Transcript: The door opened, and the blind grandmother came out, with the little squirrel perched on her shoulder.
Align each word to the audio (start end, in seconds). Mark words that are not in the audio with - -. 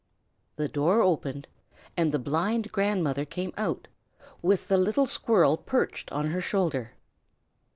The 0.55 0.67
door 0.67 1.03
opened, 1.03 1.47
and 1.95 2.11
the 2.11 2.17
blind 2.17 2.71
grandmother 2.71 3.23
came 3.23 3.53
out, 3.55 3.87
with 4.41 4.67
the 4.67 4.79
little 4.79 5.05
squirrel 5.05 5.57
perched 5.57 6.11
on 6.11 6.31
her 6.31 6.41
shoulder. 6.41 6.93